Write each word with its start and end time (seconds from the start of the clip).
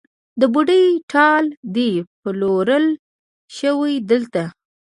د 0.39 0.41
بوډۍ 0.53 0.85
ټال 1.11 1.45
دی 1.75 1.91
پلورل 2.21 2.87
شوی 3.57 3.93
دلته 4.09 4.43